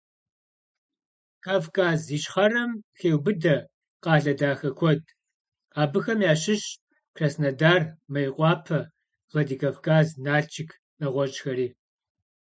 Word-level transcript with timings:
Kavkaz 1.43 2.01
Yişxherem 2.13 2.71
xêubıde 2.97 3.55
khale 4.03 4.33
daxe 4.39 4.71
kued. 4.79 5.03
Abıxem 5.81 6.19
yaşışş 6.27 6.67
Krasnodar, 7.15 7.81
Mêykhuape, 8.13 8.79
Vladikavkaz, 9.31 10.07
Nalşşık, 10.25 10.69
neğueş'xeri. 10.99 11.67